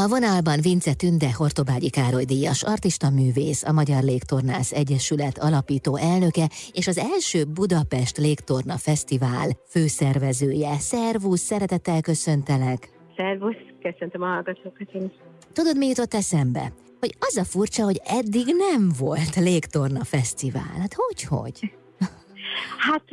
A 0.00 0.08
vonalban 0.08 0.58
Vince 0.62 0.94
Tünde 0.94 1.32
Hortobágyi 1.32 1.90
Károly 1.90 2.24
díjas 2.24 2.62
artista 2.62 3.10
művész, 3.10 3.62
a 3.64 3.72
Magyar 3.72 4.02
Légtornász 4.02 4.72
Egyesület 4.72 5.38
alapító 5.38 5.96
elnöke 5.96 6.46
és 6.72 6.86
az 6.86 6.98
első 6.98 7.44
Budapest 7.44 8.16
Légtorna 8.18 8.76
Fesztivál 8.76 9.48
főszervezője. 9.68 10.74
Szervusz, 10.78 11.40
szeretettel 11.40 12.00
köszöntelek! 12.00 12.90
Szervusz, 13.16 13.62
köszöntöm 13.82 14.22
a 14.22 14.26
hallgatókat 14.26 14.88
is. 14.92 15.12
Tudod, 15.52 15.76
mi 15.76 15.86
jutott 15.86 16.14
eszembe? 16.14 16.72
Hogy 17.00 17.14
az 17.18 17.36
a 17.36 17.44
furcsa, 17.44 17.84
hogy 17.84 18.00
eddig 18.04 18.46
nem 18.70 18.90
volt 18.98 19.36
Légtorna 19.36 20.04
Fesztivál. 20.04 20.76
Hát 20.78 20.94
hogy, 20.94 21.22
hogy? 21.22 21.72
Hát 22.78 23.04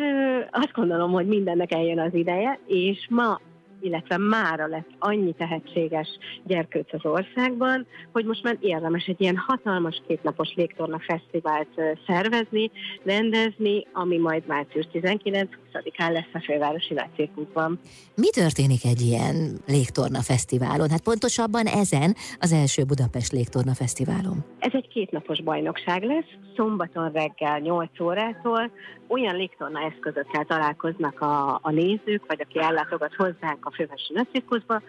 azt 0.52 0.74
gondolom, 0.74 1.12
hogy 1.12 1.28
mindennek 1.28 1.72
eljön 1.72 2.00
az 2.00 2.14
ideje, 2.14 2.60
és 2.68 3.08
ma 3.10 3.40
illetve 3.82 4.18
mára 4.18 4.68
lett 4.68 4.90
annyi 5.00 5.34
tehetséges 5.34 6.08
gyerkőc 6.44 6.94
az 6.94 7.06
országban, 7.06 7.86
hogy 8.12 8.26
most 8.26 8.44
már 8.44 8.58
érdemes 8.60 9.06
egy 9.06 9.22
ilyen 9.22 9.38
hatalmas 9.38 10.02
kétnapos 10.08 10.54
légtorna 10.56 11.00
fesztivált 11.00 11.68
szervezni, 12.08 12.72
rendezni, 13.04 13.88
ami 13.94 14.18
majd 14.18 14.44
március 14.48 14.88
19-20-án 14.94 16.12
lesz 16.12 16.34
a 16.34 16.44
fővárosi 16.46 16.94
nagycirkuszban. 16.94 17.80
Mi 18.16 18.30
történik 18.30 18.86
egy 18.86 19.02
ilyen 19.02 19.36
légtorna 19.68 20.22
fesztiválon? 20.22 20.90
Hát 20.90 21.04
pontosabban 21.04 21.66
ezen 21.66 22.16
az 22.40 22.52
első 22.52 22.84
Budapest 22.84 23.32
légtorna 23.32 23.74
fesztiválon. 23.74 24.46
Ez 24.60 24.72
egy 24.74 24.88
kétnapos 24.88 25.42
bajnokság 25.42 26.04
lesz, 26.04 26.32
szombaton 26.56 27.12
reggel 27.12 27.60
8 27.60 28.00
órától 28.00 28.72
olyan 29.08 29.36
légtorna 29.36 29.80
eszközökkel 29.80 30.46
találkoznak 30.46 31.22
a, 31.22 31.60
a 31.62 31.72
nézők, 31.72 32.24
vagy 32.28 32.42
aki 32.42 32.60
ellátogat 32.60 33.16
hozzánk 33.16 33.66
a 33.70 33.76
fővárosi 33.76 34.14
nagycirkuszba, 34.14 34.82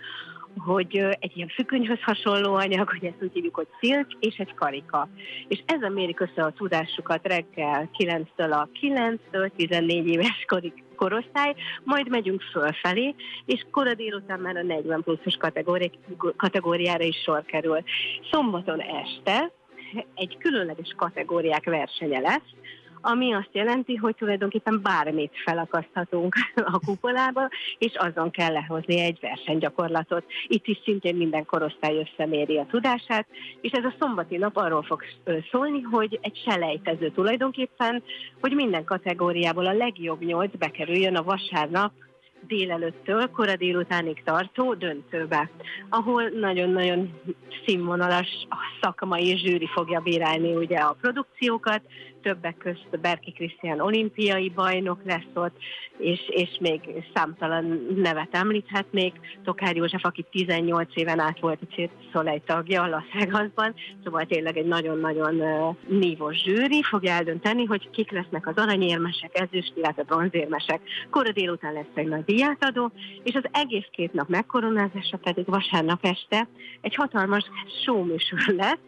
hogy 0.56 0.96
egy 1.20 1.36
ilyen 1.36 1.48
függönyhöz 1.48 2.02
hasonló 2.02 2.54
anyag, 2.54 2.88
hogy 2.88 3.04
ezt 3.04 3.22
úgy 3.22 3.32
hívjuk, 3.32 3.54
hogy 3.54 3.66
szilk, 3.80 4.06
és 4.20 4.36
egy 4.36 4.54
karika. 4.54 5.08
És 5.48 5.62
ezen 5.66 5.92
mérik 5.92 6.20
össze 6.20 6.44
a 6.44 6.52
tudásukat 6.52 7.26
reggel 7.26 7.90
9-től 7.98 8.50
a 8.50 8.68
9-től 8.80 9.50
14 9.56 10.06
éves 10.06 10.44
korig 10.46 10.72
korosztály, 10.96 11.54
majd 11.84 12.08
megyünk 12.08 12.42
fölfelé, 12.42 13.14
és 13.44 13.66
kora 13.70 13.94
délután 13.94 14.40
már 14.40 14.56
a 14.56 14.62
40 14.62 15.02
pluszos 15.02 15.36
kategóriára 16.36 17.04
is 17.04 17.16
sor 17.24 17.44
kerül. 17.44 17.82
Szombaton 18.30 18.80
este 18.80 19.52
egy 20.14 20.36
különleges 20.38 20.94
kategóriák 20.96 21.64
versenye 21.64 22.20
lesz, 22.20 22.48
ami 23.00 23.32
azt 23.34 23.50
jelenti, 23.52 23.94
hogy 23.94 24.14
tulajdonképpen 24.14 24.80
bármit 24.82 25.32
felakaszthatunk 25.44 26.34
a 26.74 26.78
kupolába, 26.78 27.48
és 27.78 27.92
azon 27.94 28.30
kell 28.30 28.52
lehozni 28.52 29.00
egy 29.00 29.18
versenygyakorlatot. 29.20 30.24
Itt 30.46 30.66
is 30.66 30.80
szintén 30.84 31.16
minden 31.16 31.44
korosztály 31.44 31.98
összeméri 31.98 32.58
a 32.58 32.66
tudását, 32.70 33.26
és 33.60 33.70
ez 33.70 33.84
a 33.84 33.94
szombati 33.98 34.36
nap 34.36 34.56
arról 34.56 34.82
fog 34.82 35.02
szólni, 35.50 35.80
hogy 35.80 36.18
egy 36.22 36.40
selejtező 36.44 37.10
tulajdonképpen, 37.10 38.02
hogy 38.40 38.52
minden 38.54 38.84
kategóriából 38.84 39.66
a 39.66 39.72
legjobb 39.72 40.24
nyolc 40.24 40.56
bekerüljön 40.56 41.16
a 41.16 41.22
vasárnap 41.22 41.92
délelőttől 42.46 43.30
kora 43.30 43.56
délutánig 43.56 44.22
tartó 44.24 44.74
döntőbe, 44.74 45.50
ahol 45.88 46.28
nagyon-nagyon 46.28 47.20
színvonalas 47.66 48.46
szakmai 48.80 49.36
zsűri 49.36 49.66
fogja 49.66 50.00
bírálni 50.00 50.54
ugye 50.54 50.78
a 50.78 50.96
produkciókat, 51.00 51.82
többek 52.22 52.56
közt 52.56 53.00
Berki 53.00 53.32
Krisztián 53.32 53.80
olimpiai 53.80 54.48
bajnok 54.48 55.00
lesz 55.04 55.30
ott, 55.34 55.56
és, 55.98 56.20
és 56.28 56.56
még 56.60 56.80
számtalan 57.14 57.86
nevet 57.96 58.34
említhetnék. 58.34 59.14
Tokár 59.44 59.76
József, 59.76 60.04
aki 60.04 60.26
18 60.30 60.88
éven 60.94 61.18
át 61.18 61.40
volt 61.40 61.58
a 61.62 61.74
Cirque 61.74 62.40
tagja 62.46 62.82
a 62.82 62.88
Las 62.88 63.04
Vegasban, 63.12 63.74
szóval 64.04 64.26
tényleg 64.26 64.56
egy 64.56 64.66
nagyon-nagyon 64.66 65.42
nívós 65.88 66.42
zsűri 66.42 66.82
fogja 66.82 67.12
eldönteni, 67.12 67.64
hogy 67.64 67.90
kik 67.90 68.10
lesznek 68.10 68.46
az 68.46 68.56
aranyérmesek, 68.56 69.38
ezüst, 69.38 69.72
illetve 69.76 70.02
bronzérmesek. 70.02 70.80
Kora 71.10 71.32
délután 71.32 71.72
lesz 71.72 71.94
egy 71.94 72.08
nagy 72.08 72.24
díjátadó, 72.24 72.90
és 73.22 73.34
az 73.34 73.44
egész 73.52 73.86
két 73.90 74.12
nap 74.12 74.28
megkoronázása 74.28 75.16
pedig 75.16 75.46
vasárnap 75.46 76.04
este 76.04 76.48
egy 76.80 76.94
hatalmas 76.94 77.44
showműsor 77.84 78.40
lesz, 78.46 78.78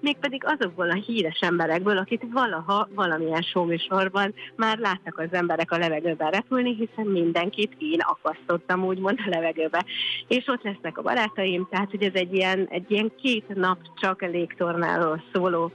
mégpedig 0.00 0.42
azokból 0.44 0.90
a 0.90 0.94
híres 0.94 1.38
emberekből, 1.40 1.98
akit 1.98 2.22
valaha 2.32 2.88
valamilyen 2.94 3.42
showműsorban 3.42 4.34
már 4.56 4.78
láttak 4.78 5.18
az 5.18 5.32
emberek 5.32 5.70
a 5.70 5.78
levegőben 5.78 6.30
repülni, 6.30 6.74
hiszen 6.74 7.06
mindenkit 7.06 7.72
én 7.78 8.00
akasztottam 8.00 8.84
úgymond 8.84 9.18
a 9.26 9.28
levegőbe. 9.28 9.84
És 10.28 10.46
ott 10.46 10.62
lesznek 10.62 10.98
a 10.98 11.02
barátaim, 11.02 11.66
tehát 11.70 11.90
hogy 11.90 12.02
ez 12.02 12.14
egy 12.14 12.34
ilyen, 12.34 12.66
egy 12.70 12.90
ilyen 12.90 13.12
két 13.22 13.48
nap 13.48 13.78
csak 14.00 14.22
légtornáról 14.22 15.22
szóló 15.32 15.72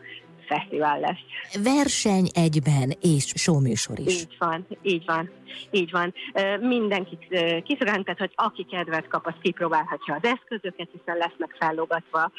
fesztivál 0.53 0.99
lesz. 0.99 1.23
Verseny 1.63 2.29
egyben 2.33 2.93
és 3.01 3.33
showműsor 3.35 3.99
is. 3.99 4.21
Így 4.21 4.35
van, 4.39 4.65
így 4.81 5.05
van, 5.05 5.29
így 5.71 5.91
van. 5.91 6.13
Mindenkit 6.59 7.27
kiszolgálunk, 7.63 8.05
tehát 8.05 8.19
hogy 8.19 8.31
aki 8.35 8.65
kedvet 8.71 9.07
kap, 9.07 9.25
az 9.25 9.33
kipróbálhatja 9.41 10.19
az 10.21 10.29
eszközöket, 10.29 10.89
hiszen 10.91 11.17
lesznek 11.17 11.55
fellogatva 11.59 12.31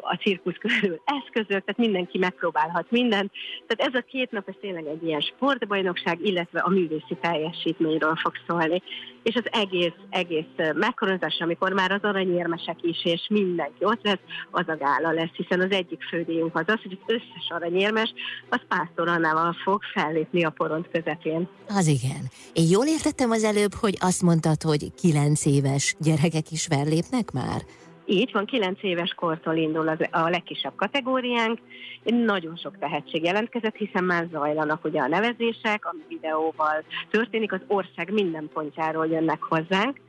a 0.00 0.14
cirkusz 0.20 0.56
körül 0.58 1.00
eszközök, 1.04 1.64
tehát 1.64 1.76
mindenki 1.76 2.18
megpróbálhat 2.18 2.90
mindent. 2.90 3.30
Tehát 3.66 3.94
ez 3.94 4.00
a 4.00 4.04
két 4.10 4.30
nap, 4.30 4.48
ez 4.48 4.54
tényleg 4.60 4.86
egy 4.86 5.02
ilyen 5.02 5.20
sportbajnokság, 5.20 6.26
illetve 6.26 6.60
a 6.60 6.68
művészi 6.68 7.16
teljesítményről 7.20 8.16
fog 8.16 8.32
szólni. 8.48 8.82
És 9.22 9.34
az 9.34 9.48
egész, 9.50 9.92
egész 10.10 10.54
megkoronzás, 10.74 11.36
amikor 11.38 11.72
már 11.72 11.90
az 11.90 12.02
aranyérmesek 12.02 12.76
is, 12.82 13.04
és 13.04 13.26
mindenki 13.28 13.84
ott 13.84 14.02
lesz, 14.02 14.20
az 14.50 14.68
a 14.68 14.76
gála 14.76 15.12
lesz, 15.12 15.32
hiszen 15.32 15.60
az 15.60 15.70
egyik 15.70 16.02
fődíjunk 16.02 16.56
az 16.56 16.64
az, 16.66 16.82
hogy 16.82 16.98
az 17.06 17.14
összes 17.28 17.48
aranyérmes, 17.48 18.12
az 18.48 18.60
Pásztor 18.68 19.08
Annával 19.08 19.56
fog 19.64 19.82
fellépni 19.94 20.44
a 20.44 20.50
poront 20.50 20.88
közepén. 20.92 21.48
Az 21.68 21.86
igen. 21.86 22.30
Én 22.52 22.68
jól 22.70 22.86
értettem 22.86 23.30
az 23.30 23.44
előbb, 23.44 23.74
hogy 23.74 23.96
azt 24.00 24.22
mondtad, 24.22 24.62
hogy 24.62 24.94
kilenc 24.94 25.46
éves 25.46 25.96
gyerekek 25.98 26.50
is 26.50 26.66
fellépnek 26.66 27.30
már? 27.30 27.60
Így 28.08 28.32
van, 28.32 28.44
9 28.44 28.78
éves 28.82 29.14
kortól 29.14 29.56
indul 29.56 29.88
az, 29.88 29.98
a 30.10 30.28
legkisebb 30.28 30.72
kategóriánk. 30.76 31.58
Nagyon 32.04 32.56
sok 32.56 32.78
tehetség 32.78 33.24
jelentkezett, 33.24 33.76
hiszen 33.76 34.04
már 34.04 34.28
zajlanak 34.32 34.84
ugye 34.84 35.00
a 35.00 35.08
nevezések, 35.08 35.86
ami 35.86 36.02
videóval 36.08 36.84
történik, 37.10 37.52
az 37.52 37.60
ország 37.66 38.12
minden 38.12 38.50
pontjáról 38.52 39.06
jönnek 39.06 39.42
hozzánk, 39.42 40.00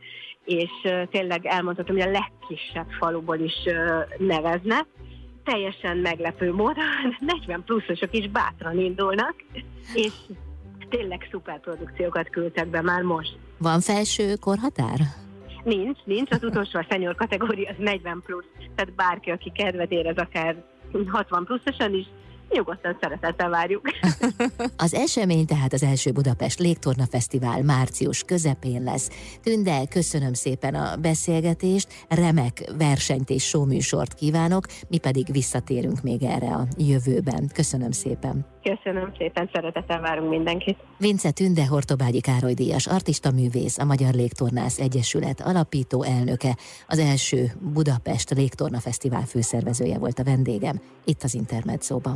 és 0.45 0.69
tényleg 1.11 1.45
elmondhatom, 1.45 1.95
hogy 1.95 2.07
a 2.07 2.11
legkisebb 2.11 2.87
faluból 2.99 3.39
is 3.39 3.55
neveznek, 4.17 4.85
teljesen 5.51 5.97
meglepő 5.97 6.53
módon 6.53 7.15
40 7.19 7.63
pluszosok 7.63 8.13
is 8.15 8.29
bátran 8.29 8.79
indulnak, 8.79 9.35
és 9.93 10.13
tényleg 10.89 11.27
szuper 11.31 11.59
produkciókat 11.59 12.29
küldtek 12.29 12.67
be 12.67 12.81
már 12.81 13.01
most. 13.01 13.37
Van 13.57 13.79
felső 13.79 14.35
korhatár? 14.35 14.99
Nincs, 15.63 15.99
nincs. 16.03 16.31
Az 16.31 16.43
utolsó 16.43 16.79
a 16.79 16.85
senior 16.89 17.15
kategória 17.15 17.69
az 17.69 17.75
40 17.77 18.23
plusz, 18.25 18.45
tehát 18.75 18.93
bárki, 18.93 19.29
aki 19.29 19.51
kedvet 19.51 19.91
érez, 19.91 20.17
akár 20.17 20.63
60 21.07 21.45
pluszosan 21.45 21.93
is, 21.93 22.05
nyugodtan 22.49 22.97
szeretettel 23.01 23.49
várjuk. 23.49 23.81
az 24.85 24.93
esemény 24.93 25.45
tehát 25.45 25.73
az 25.73 25.83
első 25.83 26.11
Budapest 26.11 26.59
Légtorna 26.59 27.05
Fesztivál 27.05 27.63
március 27.63 28.23
közepén 28.23 28.83
lesz. 28.83 29.09
Tünde, 29.43 29.85
köszönöm 29.89 30.33
szépen 30.33 30.75
a 30.75 30.95
beszélgetést, 30.95 31.87
remek 32.09 32.71
versenyt 32.77 33.29
és 33.29 33.47
showműsort 33.47 34.13
kívánok, 34.13 34.65
mi 34.87 34.97
pedig 34.97 35.31
visszatérünk 35.31 36.01
még 36.01 36.23
erre 36.23 36.47
a 36.47 36.67
jövőben. 36.77 37.49
Köszönöm 37.53 37.91
szépen. 37.91 38.45
Köszönöm 38.63 39.11
szépen, 39.17 39.49
szeretettel 39.53 40.01
várunk 40.01 40.29
mindenkit. 40.29 40.77
Vince 40.97 41.31
Tünde 41.31 41.65
Hortobágyi 41.65 42.21
Károly 42.21 42.53
Díjas, 42.53 42.87
artista 42.87 43.31
művész, 43.31 43.77
a 43.77 43.85
Magyar 43.85 44.13
Légtornász 44.13 44.79
Egyesület 44.79 45.41
alapító 45.41 46.03
elnöke, 46.03 46.55
az 46.87 46.99
első 46.99 47.51
Budapest 47.73 48.29
Légtorna 48.29 48.79
Fesztivál 48.79 49.25
főszervezője 49.25 49.97
volt 49.97 50.19
a 50.19 50.23
vendégem 50.23 50.81
itt 51.05 51.23
az 51.23 51.33
Intermedzóban. 51.33 52.15